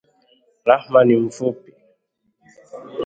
[0.65, 1.71] Rahma ni mfupi